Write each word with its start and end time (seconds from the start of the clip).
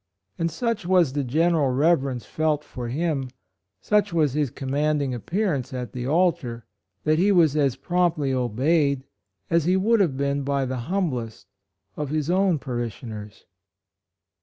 And 0.39 0.49
such 0.49 0.87
was 0.87 1.13
the 1.13 1.23
general 1.23 1.69
reverence 1.69 2.25
felt 2.25 2.63
for 2.63 2.87
him, 2.87 3.29
such 3.81 4.11
was 4.11 4.33
his 4.33 4.49
commanding 4.49 5.11
12 5.11 5.21
130 5.29 5.29
HIS 5.29 5.43
MISSION, 5.43 5.77
HIS 5.77 5.89
TKIALS. 5.91 6.33
appearance 6.33 6.41
at 6.41 6.41
the 6.41 6.47
altar, 6.47 6.65
that 7.03 7.19
he 7.21 7.31
was 7.31 7.55
as 7.55 7.75
promptly 7.75 8.33
obeyed 8.33 9.03
as 9.51 9.65
he 9.65 9.77
would 9.77 9.99
have 9.99 10.17
been 10.17 10.41
by 10.41 10.65
the 10.65 10.77
humblest 10.89 11.45
of 11.95 12.09
his 12.09 12.31
own 12.31 12.57
parishioners. 12.57 13.45